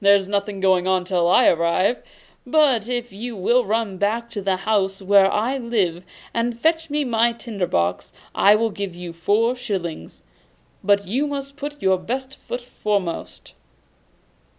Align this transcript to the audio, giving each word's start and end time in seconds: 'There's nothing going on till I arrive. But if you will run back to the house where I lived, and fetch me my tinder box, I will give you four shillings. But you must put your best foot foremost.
'There's 0.00 0.26
nothing 0.26 0.60
going 0.60 0.86
on 0.88 1.04
till 1.04 1.28
I 1.28 1.46
arrive. 1.46 2.02
But 2.46 2.88
if 2.88 3.12
you 3.12 3.36
will 3.36 3.66
run 3.66 3.98
back 3.98 4.30
to 4.30 4.40
the 4.40 4.56
house 4.56 5.02
where 5.02 5.30
I 5.30 5.58
lived, 5.58 6.06
and 6.32 6.58
fetch 6.58 6.88
me 6.88 7.04
my 7.04 7.34
tinder 7.34 7.66
box, 7.66 8.10
I 8.34 8.54
will 8.54 8.70
give 8.70 8.94
you 8.96 9.12
four 9.12 9.54
shillings. 9.54 10.22
But 10.82 11.06
you 11.06 11.26
must 11.26 11.56
put 11.58 11.82
your 11.82 11.98
best 11.98 12.34
foot 12.38 12.62
foremost. 12.62 13.52